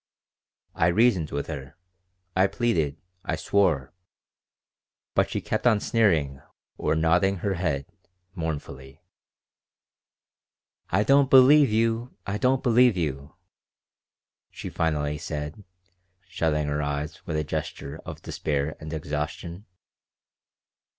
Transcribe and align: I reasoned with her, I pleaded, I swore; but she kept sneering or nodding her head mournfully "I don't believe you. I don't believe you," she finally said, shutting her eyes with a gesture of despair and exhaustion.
I 0.73 0.87
reasoned 0.87 1.29
with 1.29 1.45
her, 1.45 1.77
I 2.35 2.47
pleaded, 2.47 2.97
I 3.23 3.35
swore; 3.35 3.93
but 5.13 5.29
she 5.29 5.41
kept 5.41 5.67
sneering 5.83 6.41
or 6.75 6.95
nodding 6.95 7.35
her 7.45 7.53
head 7.53 7.85
mournfully 8.33 9.03
"I 10.89 11.03
don't 11.03 11.29
believe 11.29 11.69
you. 11.69 12.17
I 12.25 12.39
don't 12.39 12.63
believe 12.63 12.97
you," 12.97 13.35
she 14.49 14.71
finally 14.71 15.19
said, 15.19 15.63
shutting 16.27 16.65
her 16.65 16.81
eyes 16.81 17.23
with 17.27 17.37
a 17.37 17.43
gesture 17.43 17.99
of 18.03 18.23
despair 18.23 18.75
and 18.79 18.91
exhaustion. 18.91 19.67